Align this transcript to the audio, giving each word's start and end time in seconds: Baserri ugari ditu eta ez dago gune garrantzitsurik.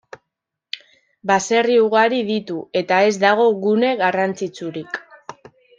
Baserri 1.33 1.75
ugari 1.83 2.23
ditu 2.31 2.59
eta 2.83 3.03
ez 3.11 3.15
dago 3.27 3.49
gune 3.67 3.95
garrantzitsurik. 4.05 5.05